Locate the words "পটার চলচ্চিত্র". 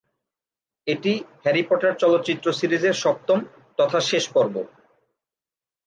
1.69-2.47